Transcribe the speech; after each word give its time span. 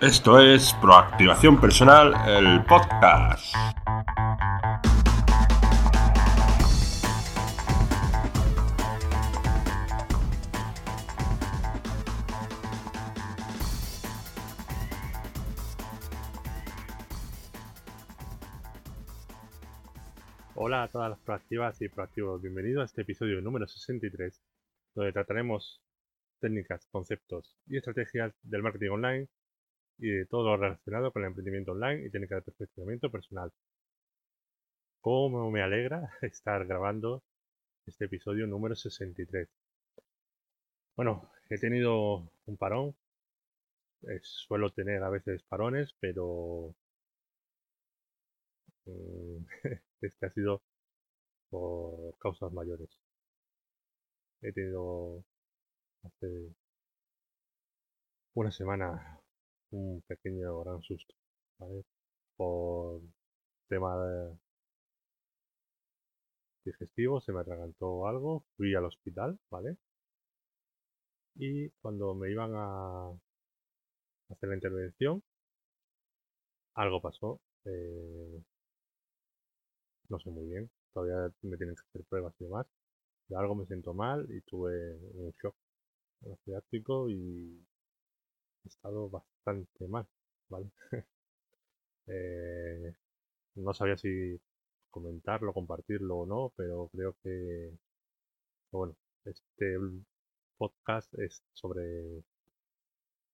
Esto 0.00 0.40
es 0.40 0.72
Proactivación 0.80 1.60
Personal, 1.60 2.14
el 2.26 2.64
podcast. 2.64 3.54
Hola 20.54 20.84
a 20.84 20.88
todas 20.88 21.10
las 21.10 21.18
proactivas 21.18 21.82
y 21.82 21.90
proactivos, 21.90 22.40
bienvenidos 22.40 22.80
a 22.80 22.84
este 22.86 23.02
episodio 23.02 23.42
número 23.42 23.66
63, 23.66 24.40
donde 24.94 25.12
trataremos 25.12 25.82
técnicas, 26.40 26.86
conceptos 26.90 27.58
y 27.66 27.76
estrategias 27.76 28.32
del 28.42 28.62
marketing 28.62 28.88
online 28.92 29.28
y 30.00 30.08
de 30.10 30.26
todo 30.26 30.44
lo 30.44 30.56
relacionado 30.56 31.12
con 31.12 31.22
el 31.22 31.28
emprendimiento 31.28 31.72
online 31.72 32.06
y 32.06 32.10
técnicas 32.10 32.38
de 32.38 32.52
perfeccionamiento 32.52 33.10
personal. 33.10 33.52
Cómo 35.02 35.50
me 35.50 35.62
alegra 35.62 36.10
estar 36.22 36.66
grabando 36.66 37.22
este 37.86 38.06
episodio 38.06 38.46
número 38.46 38.74
63. 38.74 39.48
Bueno, 40.96 41.30
he 41.50 41.58
tenido 41.58 42.30
un 42.46 42.56
parón. 42.56 42.94
suelo 44.22 44.70
tener 44.72 45.02
a 45.02 45.10
veces 45.10 45.42
parones, 45.44 45.94
pero 46.00 46.74
mm, 48.86 49.44
este 50.02 50.26
ha 50.26 50.30
sido 50.30 50.62
por 51.50 52.16
causas 52.18 52.52
mayores. 52.52 52.90
He 54.42 54.52
tenido 54.52 55.24
hace 56.02 56.54
una 58.34 58.50
semana 58.50 59.19
un 59.72 60.02
pequeño 60.06 60.60
gran 60.62 60.82
susto, 60.82 61.14
¿vale? 61.58 61.84
Por 62.36 63.02
tema 63.68 63.96
digestivo, 66.64 67.20
se 67.20 67.32
me 67.32 67.40
atragantó 67.40 68.06
algo, 68.06 68.44
fui 68.56 68.74
al 68.74 68.84
hospital, 68.86 69.38
¿vale? 69.50 69.76
Y 71.34 71.68
cuando 71.80 72.14
me 72.14 72.30
iban 72.30 72.52
a 72.54 73.10
hacer 74.30 74.48
la 74.48 74.54
intervención, 74.54 75.22
algo 76.74 77.00
pasó. 77.00 77.40
Eh, 77.64 78.42
no 80.08 80.18
sé 80.18 80.30
muy 80.30 80.46
bien, 80.46 80.70
todavía 80.92 81.32
me 81.42 81.56
tienen 81.56 81.74
que 81.76 81.82
hacer 81.88 82.04
pruebas 82.08 82.34
y 82.40 82.44
demás. 82.44 82.66
De 83.28 83.36
algo 83.36 83.54
me 83.54 83.66
siento 83.66 83.94
mal 83.94 84.26
y 84.30 84.40
tuve 84.42 84.96
un 85.14 85.32
shock 85.42 85.56
anafiláctico 86.24 87.08
y 87.10 87.64
estado 88.64 89.08
bastante 89.10 89.86
mal, 89.88 90.06
¿vale? 90.48 90.70
Eh, 92.12 92.92
no 93.56 93.72
sabía 93.72 93.96
si 93.96 94.40
comentarlo, 94.90 95.52
compartirlo 95.52 96.18
o 96.20 96.26
no, 96.26 96.52
pero 96.56 96.88
creo 96.88 97.16
que, 97.22 97.72
bueno, 98.72 98.96
este 99.24 99.76
podcast 100.58 101.14
es 101.20 101.44
sobre 101.52 102.24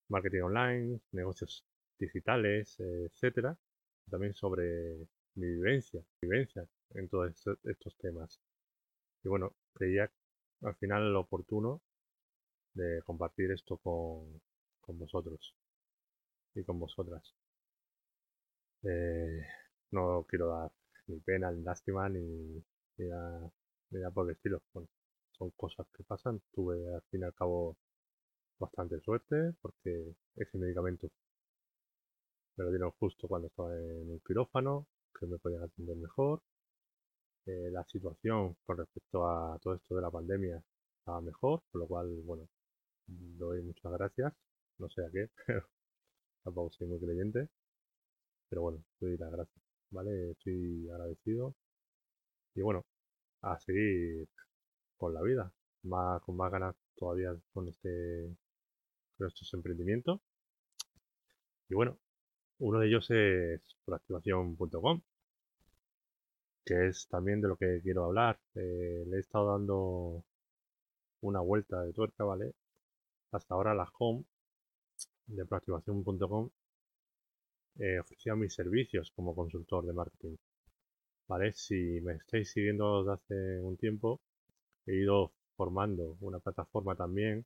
marketing 0.08 0.42
online, 0.42 1.00
negocios 1.12 1.64
digitales, 1.98 2.78
etcétera, 2.80 3.56
también 4.10 4.34
sobre 4.34 5.06
mi 5.34 5.46
vivencia, 5.46 6.02
vivencia 6.20 6.66
en 6.94 7.08
todos 7.08 7.32
estos 7.64 7.96
temas. 7.98 8.40
Y 9.24 9.28
bueno, 9.28 9.54
creía 9.74 10.10
al 10.62 10.74
final 10.76 11.12
lo 11.12 11.20
oportuno 11.20 11.82
de 12.74 13.02
compartir 13.02 13.50
esto 13.52 13.78
con, 13.78 14.40
con 14.86 14.98
vosotros 14.98 15.54
y 16.54 16.64
con 16.64 16.78
vosotras. 16.80 17.22
Eh, 18.82 19.42
no 19.90 20.24
quiero 20.28 20.48
dar 20.48 20.72
ni 21.08 21.20
pena, 21.20 21.50
ni 21.50 21.62
lástima, 21.62 22.08
ni, 22.08 22.20
ni, 22.98 23.06
nada, 23.08 24.10
por 24.14 24.30
estilo. 24.30 24.62
son 25.32 25.50
cosas 25.56 25.86
que 25.96 26.04
pasan. 26.04 26.40
Tuve 26.52 26.94
al 26.94 27.02
fin 27.10 27.20
y 27.22 27.24
al 27.24 27.34
cabo 27.34 27.76
bastante 28.58 29.00
suerte 29.00 29.54
porque 29.60 30.14
ese 30.36 30.58
medicamento 30.58 31.08
me 32.56 32.64
lo 32.64 32.70
dieron 32.70 32.90
justo 32.92 33.28
cuando 33.28 33.48
estaba 33.48 33.74
en 33.76 34.10
un 34.10 34.20
quirófano, 34.20 34.86
que 35.18 35.26
me 35.26 35.38
podían 35.38 35.62
atender 35.62 35.96
mejor. 35.96 36.42
Eh, 37.46 37.70
la 37.70 37.84
situación 37.84 38.56
con 38.64 38.78
respecto 38.78 39.26
a 39.28 39.58
todo 39.62 39.74
esto 39.74 39.94
de 39.94 40.02
la 40.02 40.10
pandemia 40.10 40.62
estaba 40.98 41.20
mejor, 41.20 41.62
por 41.70 41.80
lo 41.82 41.86
cual, 41.86 42.08
bueno, 42.24 42.48
doy 43.06 43.62
muchas 43.62 43.92
gracias. 43.92 44.32
No 44.78 44.88
sé 44.88 45.02
a 45.04 45.10
qué, 45.10 45.28
pero 45.46 45.68
tampoco 46.44 46.70
soy 46.72 46.88
muy 46.88 47.00
creyente. 47.00 47.48
Pero 48.48 48.62
bueno, 48.62 48.84
doy 49.00 49.16
las 49.16 49.30
gracias, 49.30 49.64
¿vale? 49.90 50.32
Estoy 50.32 50.88
agradecido. 50.90 51.54
Y 52.54 52.62
bueno, 52.62 52.84
a 53.42 53.58
seguir 53.60 54.28
con 54.98 55.14
la 55.14 55.22
vida, 55.22 55.52
más, 55.84 56.22
con 56.22 56.36
más 56.36 56.52
ganas 56.52 56.76
todavía 56.96 57.34
con 57.52 57.68
este 57.68 58.36
con 59.18 59.28
estos 59.28 59.52
emprendimientos. 59.54 60.20
Y 61.68 61.74
bueno, 61.76 61.96
uno 62.58 62.80
de 62.80 62.88
ellos 62.88 63.10
es 63.10 63.60
proactivación.com, 63.84 65.02
que 66.66 66.88
es 66.88 67.08
también 67.08 67.40
de 67.40 67.48
lo 67.48 67.56
que 67.56 67.80
quiero 67.82 68.04
hablar. 68.04 68.38
Eh, 68.54 69.04
le 69.06 69.16
he 69.16 69.20
estado 69.20 69.52
dando 69.52 70.24
una 71.20 71.40
vuelta 71.40 71.82
de 71.82 71.92
tuerca, 71.92 72.24
¿vale? 72.24 72.54
Hasta 73.32 73.54
ahora 73.54 73.74
la 73.74 73.88
home 73.98 74.24
de 75.26 75.44
proactivación.com 75.44 76.50
eh, 77.78 77.98
ofrecía 77.98 78.34
mis 78.34 78.54
servicios 78.54 79.10
como 79.12 79.34
consultor 79.34 79.84
de 79.86 79.92
marketing. 79.92 80.36
¿Vale? 81.28 81.52
Si 81.52 82.00
me 82.02 82.14
estáis 82.14 82.52
siguiendo 82.52 83.02
desde 83.02 83.12
hace 83.14 83.60
un 83.60 83.76
tiempo, 83.76 84.20
he 84.86 84.94
ido 84.94 85.32
formando 85.56 86.16
una 86.20 86.38
plataforma 86.38 86.94
también 86.94 87.44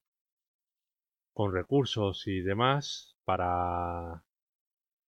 con 1.33 1.53
recursos 1.53 2.27
y 2.27 2.41
demás 2.43 3.17
para, 3.25 4.23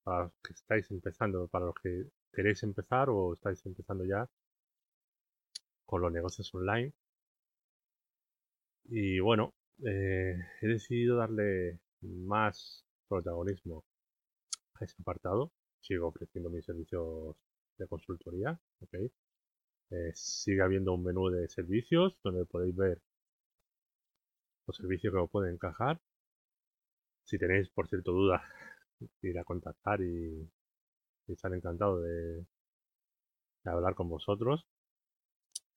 los 0.05 0.31
que 0.43 0.53
estáis 0.53 0.89
empezando, 0.91 1.47
para 1.47 1.65
los 1.65 1.75
que 1.75 2.05
queréis 2.31 2.63
empezar 2.63 3.09
o 3.09 3.33
estáis 3.33 3.65
empezando 3.65 4.05
ya 4.05 4.29
con 5.85 6.01
los 6.01 6.11
negocios 6.11 6.53
online. 6.55 6.93
Y 8.85 9.19
bueno, 9.19 9.53
eh, 9.85 10.35
he 10.61 10.67
decidido 10.67 11.17
darle 11.17 11.79
más 12.01 12.85
protagonismo 13.07 13.83
a 14.75 14.85
ese 14.85 14.95
apartado. 15.01 15.51
Sigo 15.81 16.07
ofreciendo 16.07 16.49
mis 16.49 16.65
servicios 16.65 17.35
de 17.77 17.87
consultoría. 17.87 18.59
¿okay? 18.81 19.11
Eh, 19.91 20.11
sigue 20.13 20.61
habiendo 20.61 20.93
un 20.93 21.03
menú 21.03 21.29
de 21.29 21.47
servicios 21.49 22.17
donde 22.23 22.45
podéis 22.45 22.75
ver 22.75 23.01
los 24.67 24.77
servicios 24.77 25.13
que 25.13 25.19
os 25.19 25.29
pueden 25.29 25.53
encajar. 25.53 25.99
Si 27.25 27.37
tenéis, 27.37 27.69
por 27.69 27.87
cierto, 27.87 28.11
dudas, 28.11 28.41
ir 29.21 29.37
a 29.39 29.43
contactar 29.43 30.01
y, 30.01 30.49
estar 31.27 31.53
encantado 31.53 32.01
de, 32.01 32.45
hablar 33.65 33.95
con 33.95 34.09
vosotros. 34.09 34.65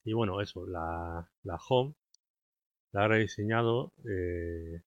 Y 0.05 0.13
bueno, 0.13 0.41
eso, 0.41 0.67
la, 0.67 1.31
la 1.43 1.59
home 1.69 1.95
la 2.93 3.07
he 3.07 3.09
rediseñado 3.09 3.93
eh, 4.09 4.83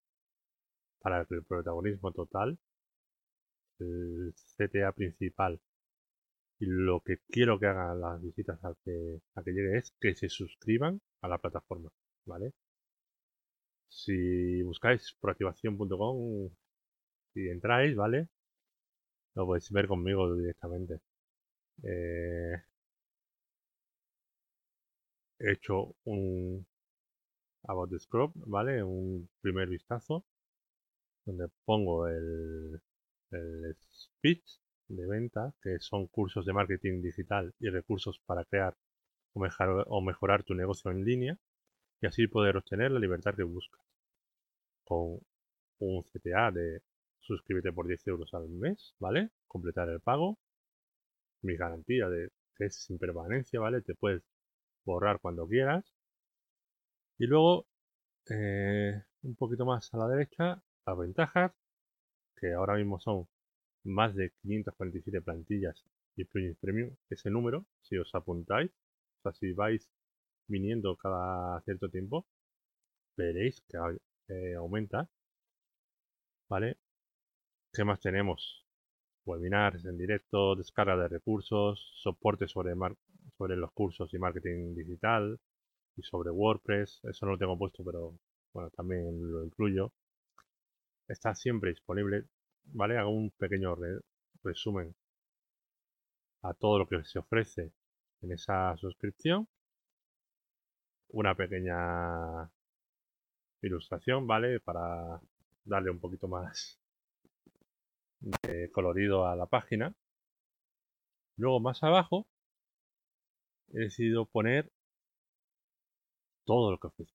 para 1.08 1.26
el 1.30 1.44
protagonismo 1.46 2.12
total, 2.12 2.60
el 3.80 4.34
CTA 4.58 4.92
principal. 4.92 5.62
Y 6.60 6.66
lo 6.66 7.00
que 7.02 7.20
quiero 7.30 7.58
que 7.60 7.68
hagan 7.68 8.02
las 8.02 8.22
visitas 8.22 8.62
a 8.66 8.74
que, 8.84 9.22
a 9.36 9.44
que 9.44 9.52
llegue 9.52 9.78
es 9.78 9.94
que 10.02 10.16
se 10.16 10.28
suscriban 10.28 11.00
a 11.22 11.30
la 11.30 11.38
plataforma, 11.38 11.90
¿vale? 12.26 12.52
Si 13.90 14.62
buscáis 14.64 15.16
proactivación.com 15.22 16.50
y 17.36 17.50
entráis, 17.50 17.96
¿vale? 17.96 18.28
Lo 19.36 19.46
podéis 19.46 19.72
ver 19.72 19.88
conmigo 19.88 20.36
directamente. 20.36 21.00
Eh, 21.84 22.56
he 25.40 25.52
hecho 25.52 25.96
un 26.06 26.66
about 27.64 27.90
the 27.92 28.00
scrub, 28.00 28.34
¿vale? 28.46 28.84
Un 28.84 29.30
primer 29.42 29.70
vistazo 29.70 30.26
donde 31.28 31.50
pongo 31.66 32.08
el, 32.08 32.82
speech 33.94 34.60
de 34.88 35.06
venta, 35.06 35.54
que 35.62 35.80
son 35.80 36.08
cursos 36.08 36.46
de 36.46 36.54
marketing 36.54 37.02
digital 37.02 37.54
y 37.60 37.70
recursos 37.70 38.20
para 38.26 38.46
crear 38.46 38.76
o 39.34 39.40
mejorar, 39.42 39.86
o 39.90 40.02
mejorar 40.02 40.44
tu 40.44 40.56
negocio 40.56 40.90
en 40.92 41.04
línea 41.04 41.38
y 42.02 42.08
así 42.08 42.28
poder 42.28 42.58
obtener 42.58 42.92
la 42.92 43.00
libertad 43.00 43.36
que 43.36 43.44
buscas. 43.44 43.82
Con 44.86 45.20
un 45.80 46.04
CTA 46.04 46.52
de 46.52 46.82
suscríbete 47.20 47.74
por 47.74 47.88
10 47.88 48.08
euros 48.08 48.34
al 48.34 48.48
mes, 48.50 48.96
¿vale? 49.00 49.32
Completar 49.48 49.90
el 49.90 50.00
pago. 50.00 50.40
Mi 51.42 51.56
garantía 51.58 52.08
de 52.10 52.30
que 52.56 52.66
es 52.66 52.76
sin 52.76 52.98
permanencia, 52.98 53.60
¿vale? 53.60 53.82
Te 53.82 53.96
puedes 53.96 54.24
borrar 54.86 55.20
cuando 55.20 55.48
quieras. 55.48 55.86
Y 57.20 57.26
luego, 57.28 57.68
eh, 58.30 59.04
un 59.24 59.36
poquito 59.36 59.66
más 59.66 59.94
a 59.94 59.98
la 59.98 60.08
derecha, 60.08 60.62
las 60.88 60.98
ventajas, 60.98 61.52
que 62.38 62.54
ahora 62.54 62.76
mismo 62.76 63.00
son 63.00 63.28
más 63.84 64.16
de 64.16 64.32
547 64.42 65.22
plantillas 65.22 65.86
y 66.16 66.26
plugins 66.26 66.58
premium, 66.60 66.96
ese 67.10 67.30
número, 67.30 67.66
si 67.82 67.98
os 67.98 68.14
apuntáis, 68.16 68.72
o 69.20 69.22
sea, 69.24 69.34
si 69.34 69.52
vais 69.54 69.90
viniendo 70.48 70.96
cada 70.96 71.62
cierto 71.62 71.90
tiempo, 71.90 72.26
veréis 73.18 73.62
que 73.62 73.78
eh, 74.30 74.56
aumenta. 74.56 75.10
¿Vale? 76.50 76.78
¿Qué 77.74 77.84
más 77.84 78.00
tenemos? 78.00 78.66
Webinars 79.26 79.86
en 79.86 79.98
directo, 79.98 80.56
descarga 80.56 80.96
de 80.98 81.08
recursos, 81.10 81.80
soporte 82.02 82.48
sobre, 82.48 82.74
sobre 83.38 83.58
los 83.58 83.72
cursos 83.74 84.14
y 84.14 84.20
marketing 84.20 84.76
digital 84.76 85.40
y 85.98 86.04
sobre 86.04 86.32
WordPress. 86.32 87.02
Eso 87.04 87.26
no 87.26 87.34
lo 87.34 87.38
tengo 87.38 87.58
puesto, 87.58 87.84
pero 87.84 88.18
bueno, 88.54 88.70
también 88.72 89.32
lo 89.32 89.44
incluyo. 89.44 89.92
Está 91.08 91.36
siempre 91.36 91.72
disponible. 91.72 92.26
¿Vale? 92.66 92.98
Hago 92.98 93.12
un 93.12 93.32
pequeño 93.32 93.76
resumen 94.44 94.94
a 96.42 96.54
todo 96.54 96.80
lo 96.80 96.88
que 96.88 97.04
se 97.04 97.20
ofrece 97.20 97.72
en 98.22 98.32
esa 98.32 98.76
suscripción. 98.78 99.48
Una 101.10 101.36
pequeña 101.36 102.52
ilustración, 103.62 104.28
¿vale? 104.28 104.60
Para 104.60 105.22
darle 105.64 105.92
un 105.92 106.00
poquito 106.00 106.28
más 106.28 106.80
de 108.20 108.70
colorido 108.72 109.26
a 109.28 109.36
la 109.36 109.46
página. 109.46 109.94
Luego 111.38 111.60
más 111.60 111.84
abajo 111.84 112.28
he 113.70 113.80
decidido 113.80 114.26
poner 114.26 114.72
todo 116.46 116.72
lo 116.72 116.80
que 116.80 116.88
ofrece. 116.88 117.14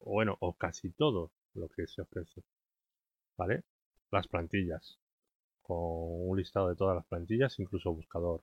Bueno, 0.00 0.36
o 0.40 0.54
casi 0.54 0.90
todo 0.92 1.32
lo 1.56 1.68
que 1.68 1.86
se 1.86 2.02
ofrece. 2.02 2.42
¿Vale? 3.36 3.64
Las 4.10 4.28
plantillas. 4.28 4.98
Con 5.62 5.78
un 5.78 6.38
listado 6.38 6.68
de 6.68 6.76
todas 6.76 6.96
las 6.96 7.06
plantillas, 7.06 7.58
incluso 7.58 7.92
buscador. 7.92 8.42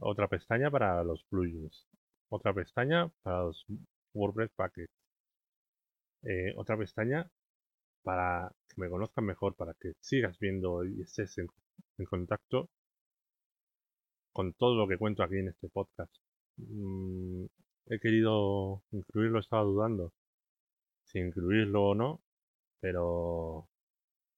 Otra 0.00 0.28
pestaña 0.28 0.70
para 0.70 1.02
los 1.04 1.24
plugins. 1.24 1.86
Otra 2.30 2.52
pestaña 2.52 3.08
para 3.22 3.44
los 3.44 3.64
WordPress 4.14 4.50
Package. 4.56 4.88
Eh, 6.22 6.52
otra 6.56 6.76
pestaña 6.76 7.30
para 8.02 8.52
que 8.68 8.80
me 8.80 8.88
conozcan 8.88 9.24
mejor, 9.24 9.54
para 9.54 9.74
que 9.74 9.92
sigas 10.00 10.38
viendo 10.38 10.84
y 10.84 11.02
estés 11.02 11.38
en, 11.38 11.48
contacto 12.06 12.70
con 14.32 14.54
todo 14.54 14.76
lo 14.76 14.88
que 14.88 14.98
cuento 14.98 15.22
aquí 15.22 15.36
en 15.36 15.48
este 15.48 15.68
podcast. 15.68 16.14
Mm, 16.56 17.46
he 17.86 18.00
querido 18.00 18.82
incluirlo, 18.92 19.40
estaba 19.40 19.62
dudando 19.62 20.12
si 21.08 21.18
incluirlo 21.18 21.88
o 21.90 21.94
no, 21.94 22.22
pero 22.80 23.68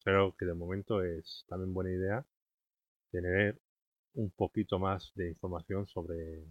creo 0.05 0.35
que 0.37 0.47
de 0.47 0.55
momento 0.55 1.03
es 1.03 1.45
también 1.49 1.75
buena 1.75 1.91
idea 1.91 2.27
tener 3.13 3.61
un 4.15 4.31
poquito 4.31 4.79
más 4.79 5.13
de 5.15 5.29
información 5.29 5.87
sobre, 5.87 6.45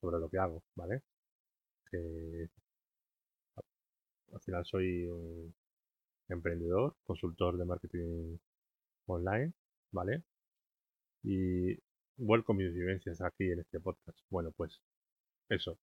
sobre 0.00 0.18
lo 0.20 0.28
que 0.30 0.38
hago, 0.38 0.62
¿vale? 0.76 1.02
Que 1.90 2.48
al 4.32 4.40
final 4.40 4.64
soy 4.64 5.06
un 5.06 5.54
emprendedor, 6.28 6.96
consultor 7.04 7.58
de 7.58 7.64
marketing 7.64 8.38
online, 9.06 9.52
¿vale? 9.92 10.22
Y 11.22 11.76
vuelco 12.16 12.54
mis 12.54 12.72
vivencias 12.72 13.20
aquí 13.20 13.50
en 13.50 13.60
este 13.60 13.80
podcast. 13.80 14.18
Bueno, 14.30 14.52
pues 14.52 14.80
eso. 15.48 15.78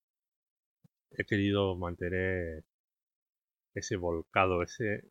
He 1.12 1.24
querido 1.24 1.76
mantener 1.76 2.64
ese 3.74 3.96
volcado, 3.96 4.62
ese 4.62 5.02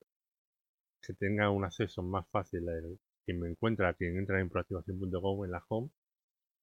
que 1.02 1.14
tenga 1.14 1.50
un 1.50 1.66
acceso 1.66 2.02
más 2.04 2.28
fácil. 2.30 2.68
El, 2.70 3.00
quien 3.26 3.40
me 3.40 3.50
encuentra, 3.50 3.94
quien 3.94 4.18
entra 4.18 4.40
en 4.40 4.50
proactivación.com 4.50 5.46
en 5.46 5.52
la 5.52 5.64
home, 5.70 5.90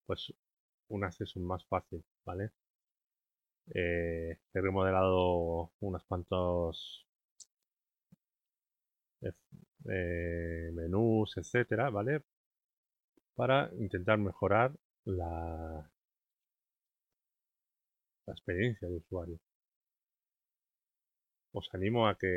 pues 0.06 0.32
un 0.88 1.04
acceso 1.04 1.40
más 1.40 1.64
fácil, 1.66 2.04
¿vale? 2.25 2.52
Eh, 3.75 4.38
he 4.54 4.60
remodelado 4.60 5.72
unos 5.81 6.04
cuantos 6.04 7.06
eh, 9.88 10.70
menús, 10.72 11.37
etcétera, 11.37 11.90
¿vale? 11.90 12.22
Para 13.37 13.70
intentar 13.78 14.19
mejorar 14.19 14.72
la, 15.04 15.88
la 18.26 18.32
experiencia 18.32 18.88
de 18.88 18.96
usuario. 18.99 19.40
Os 21.58 21.66
animo 21.76 22.00
a 22.10 22.12
que 22.20 22.32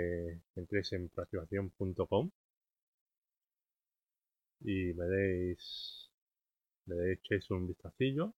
entréis 0.61 0.89
en 0.97 1.01
proactivación.com 1.13 2.23
y 4.61 4.93
me 4.93 5.05
deis, 5.05 6.09
me 6.87 6.95
echéis 7.13 7.49
un 7.51 7.67
vistacillo 7.67 8.33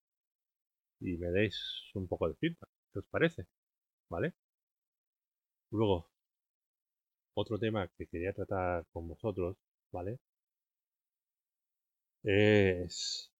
y 1.02 1.18
me 1.18 1.30
deis 1.32 1.58
un 1.94 2.08
poco 2.08 2.30
de 2.30 2.36
feedback. 2.36 2.70
¿Qué 2.94 3.00
os 3.00 3.06
parece? 3.08 3.48
¿Vale? 4.10 4.34
Luego, 5.72 6.08
otro 7.34 7.58
tema 7.58 7.88
que 7.98 8.06
quería 8.06 8.34
tratar 8.34 8.86
con 8.94 9.08
vosotros, 9.08 9.58
¿vale? 9.92 10.20
Es, 12.24 13.32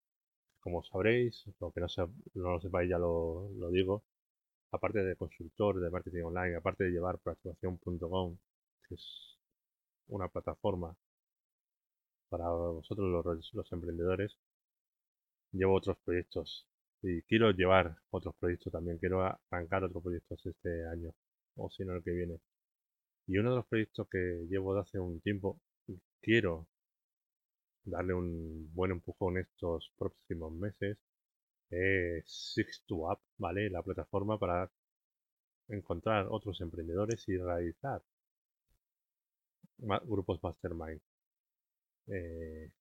como 0.62 0.84
sabréis, 0.84 1.46
aunque 1.62 1.82
no, 1.82 1.88
no 2.36 2.52
lo 2.54 2.62
sepáis 2.62 2.90
ya 2.90 2.98
lo, 3.00 3.50
lo, 3.58 3.70
digo, 3.72 4.04
aparte 4.72 5.04
de 5.04 5.16
consultor 5.16 5.80
de 5.80 5.90
marketing 5.90 6.24
online, 6.24 6.56
aparte 6.56 6.86
de 6.86 6.92
llevar 6.92 7.20
proactivación.com, 7.20 8.38
que 8.88 8.96
es 8.96 9.38
una 10.08 10.28
plataforma 10.28 10.96
para 12.30 12.50
vosotros 12.50 13.26
los, 13.54 13.72
emprendedores, 13.72 14.38
llevo 15.52 15.76
otros 15.76 15.98
proyectos 16.06 16.68
y 17.02 17.22
quiero 17.24 17.52
llevar 17.52 17.98
otros 18.12 18.36
proyectos 18.40 18.72
también, 18.72 18.98
quiero 19.00 19.22
arrancar 19.24 19.84
otros 19.84 20.04
proyectos 20.04 20.46
este 20.46 20.86
año, 20.88 21.12
o 21.56 21.70
si 21.70 21.84
no 21.86 21.96
el 21.96 22.04
que 22.04 22.12
viene. 22.12 22.40
Y 23.28 23.38
uno 23.38 23.52
de 23.52 23.56
los 23.58 23.68
proyectos 23.68 24.08
que 24.10 24.46
llevo 24.50 24.76
de 24.76 24.82
hace 24.82 25.00
un 25.00 25.22
tiempo, 25.22 25.60
quiero 26.22 26.68
darle 27.86 28.14
un 28.14 28.72
buen 28.74 28.92
empujón 28.92 29.38
estos 29.38 29.92
próximos 29.98 30.52
meses, 30.54 30.98
es 31.70 32.26
Six2Up, 32.56 33.20
¿vale? 33.38 33.70
La 33.70 33.84
plataforma 33.84 34.38
para 34.38 34.70
encontrar 35.70 36.28
otros 36.30 36.62
emprendedores 36.62 37.28
y 37.30 37.38
realizar 37.38 38.02
grupos 40.06 40.42
mastermind. 40.44 41.02
Eh, 42.08 42.72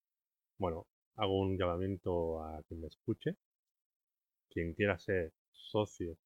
bueno, 0.57 0.87
hago 1.15 1.39
un 1.39 1.57
llamamiento 1.57 2.43
a 2.43 2.61
quien 2.63 2.81
me 2.81 2.87
escuche 2.87 3.37
quien 4.49 4.73
quiera 4.73 4.97
ser 4.97 5.31
socio 5.51 6.17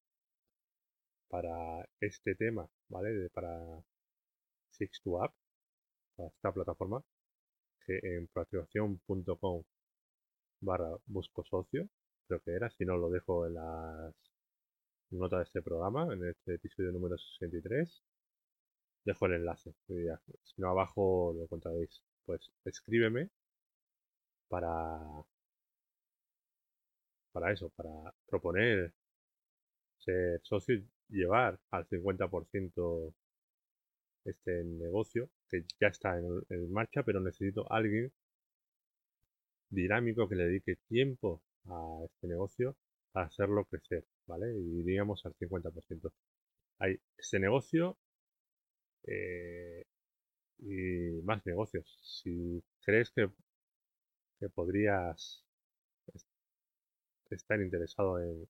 para 1.28 1.86
este 2.00 2.34
tema, 2.34 2.68
¿vale? 2.88 3.28
Para 3.30 3.82
Six2App, 4.78 5.32
para 6.16 6.28
esta 6.28 6.52
plataforma, 6.52 7.02
que 7.86 7.98
en 8.02 8.26
proactivación.com 8.28 9.64
barra 10.60 10.96
busco 11.06 11.44
socio, 11.44 11.88
creo 12.26 12.40
que 12.40 12.52
era, 12.52 12.70
si 12.70 12.84
no 12.84 12.96
lo 12.96 13.10
dejo 13.10 13.46
en 13.46 13.54
las 13.54 14.14
notas 15.10 15.38
de 15.40 15.44
este 15.44 15.62
programa, 15.62 16.12
en 16.12 16.24
este 16.28 16.54
episodio 16.54 16.92
número 16.92 17.16
63, 17.18 18.02
dejo 19.04 19.26
el 19.26 19.34
enlace, 19.34 19.74
si 19.86 20.60
no 20.60 20.70
abajo 20.70 21.32
lo 21.34 21.42
encontraréis, 21.42 22.02
pues 22.26 22.50
escríbeme 22.64 23.30
para 24.48 25.24
para 27.32 27.52
eso, 27.52 27.68
para 27.70 28.14
proponer 28.28 28.94
ser 29.98 30.40
socio 30.44 30.76
y 30.76 30.86
llevar 31.08 31.58
al 31.72 31.86
50% 31.88 33.12
este 34.24 34.64
negocio 34.64 35.30
que 35.48 35.64
ya 35.80 35.88
está 35.88 36.16
en, 36.18 36.72
marcha, 36.72 37.02
pero 37.02 37.20
necesito 37.20 37.70
alguien 37.70 38.12
dinámico 39.68 40.28
que 40.28 40.36
le 40.36 40.44
dedique 40.44 40.76
tiempo 40.88 41.42
a 41.66 42.04
este 42.04 42.26
negocio 42.28 42.76
para 43.12 43.26
hacerlo 43.26 43.64
crecer, 43.66 44.04
¿vale? 44.26 44.52
Y 44.54 44.82
diríamos 44.82 45.24
al 45.24 45.34
50%. 45.34 46.12
Hay 46.80 47.00
este 47.16 47.38
negocio 47.38 47.96
eh, 49.04 49.84
y 50.58 51.22
más 51.22 51.44
negocios. 51.46 51.86
Si 52.02 52.62
crees 52.82 53.10
que, 53.10 53.30
que 54.40 54.48
podrías 54.48 55.44
estar 57.30 57.60
interesado 57.60 58.20
en 58.20 58.48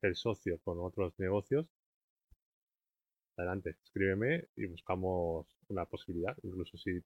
ser 0.00 0.16
socio 0.16 0.58
con 0.64 0.78
otros 0.80 1.14
negocios, 1.18 1.66
adelante, 3.36 3.76
escríbeme 3.84 4.48
y 4.56 4.66
buscamos 4.66 5.46
una 5.68 5.86
posibilidad. 5.86 6.36
Incluso 6.42 6.76
si 6.78 7.02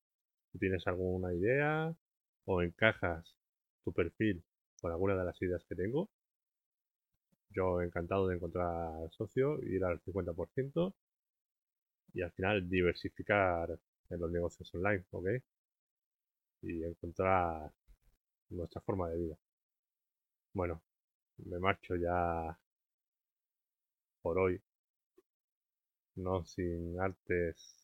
tienes 0.59 0.87
alguna 0.87 1.33
idea 1.35 1.95
o 2.47 2.63
encajas 2.63 3.37
tu 3.85 3.93
perfil 3.93 4.43
con 4.81 4.93
alguna 4.93 5.17
de 5.17 5.25
las 5.25 5.41
ideas 5.43 5.65
que 5.65 5.75
tengo, 5.77 6.09
yo 7.51 7.81
encantado 7.81 8.27
de 8.27 8.35
encontrar 8.37 9.09
socio, 9.13 9.61
ir 9.63 9.85
al 9.85 10.01
50% 10.01 10.95
y 12.15 12.23
al 12.23 12.31
final 12.31 12.69
diversificar 12.69 13.77
en 14.11 14.21
los 14.21 14.31
negocios 14.31 14.73
online, 14.75 15.05
¿ok? 15.11 15.27
y 16.63 16.83
encontrar 16.85 17.71
nuestra 18.51 18.81
forma 18.83 19.09
de 19.11 19.19
vida. 19.19 19.37
Bueno, 20.55 20.81
me 21.39 21.59
marcho 21.59 21.97
ya 21.97 22.57
por 24.23 24.39
hoy. 24.39 24.61
No 26.15 26.45
sin 26.45 27.01
antes 27.01 27.75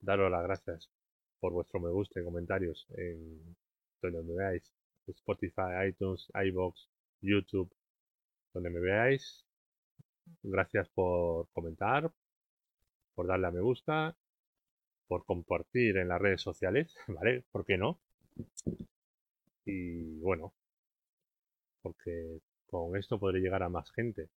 daros 0.00 0.30
las 0.30 0.42
gracias 0.42 0.88
por 1.38 1.52
vuestro 1.52 1.80
me 1.80 1.90
gusta 1.90 2.18
y 2.18 2.24
comentarios 2.24 2.86
en 2.96 3.54
donde 4.00 4.34
veáis. 4.34 4.72
Spotify, 5.12 5.88
iTunes, 5.88 6.30
iBox, 6.34 6.88
YouTube, 7.20 7.74
donde 8.52 8.70
me 8.70 8.80
veáis. 8.80 9.46
Gracias 10.42 10.88
por 10.88 11.48
comentar, 11.52 12.12
por 13.14 13.26
darle 13.26 13.46
a 13.46 13.50
me 13.52 13.60
gusta, 13.60 14.16
por 15.06 15.24
compartir 15.24 15.96
en 15.96 16.08
las 16.08 16.20
redes 16.20 16.42
sociales, 16.42 16.94
¿vale? 17.08 17.44
¿Por 17.50 17.64
qué 17.64 17.76
no? 17.76 18.00
Y 19.64 20.18
bueno, 20.20 20.54
porque 21.82 22.40
con 22.66 22.96
esto 22.96 23.18
podré 23.18 23.40
llegar 23.40 23.62
a 23.62 23.68
más 23.68 23.90
gente 23.92 24.28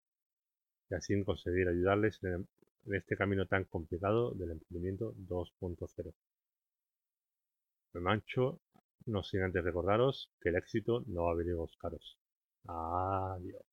y 0.90 0.94
así 0.94 1.22
conseguir 1.24 1.68
ayudarles 1.68 2.22
en, 2.22 2.46
este 2.94 3.16
camino 3.16 3.46
tan 3.46 3.64
complicado 3.64 4.32
del 4.32 4.52
emprendimiento 4.52 5.14
2.0. 5.14 6.14
Me 7.92 8.00
mancho, 8.00 8.60
no 9.08 9.22
sin 9.22 9.42
antes 9.42 9.64
recordaros 9.64 10.30
que 10.40 10.50
el 10.50 10.56
éxito 10.56 11.02
no 11.06 11.24
va 11.24 11.32
a 11.32 11.34
venir 11.34 11.54
caros. 11.76 12.18
Adiós. 12.66 13.64